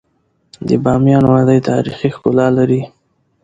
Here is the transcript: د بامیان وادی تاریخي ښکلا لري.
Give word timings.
د 0.67 0.69
بامیان 0.83 1.23
وادی 1.31 1.59
تاریخي 1.69 2.07
ښکلا 2.15 2.47
لري. 2.57 2.81